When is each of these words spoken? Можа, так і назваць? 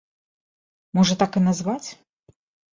Можа, 1.01 1.13
так 1.25 1.31
і 1.43 1.45
назваць? 1.51 1.89